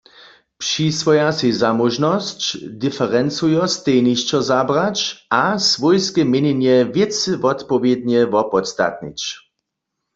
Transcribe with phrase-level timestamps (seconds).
[0.61, 2.41] Přiswoja sej zamóžnosć,
[2.83, 4.97] diferencujo stejnišćo zabrać
[5.41, 9.19] a swójske měnjenje wěcy wotpowědnje wopodstatnić.